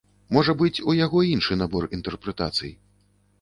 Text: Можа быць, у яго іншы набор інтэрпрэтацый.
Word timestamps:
Можа 0.35 0.53
быць, 0.61 0.83
у 0.93 0.95
яго 0.99 1.19
іншы 1.33 1.59
набор 1.63 1.87
інтэрпрэтацый. 1.99 2.75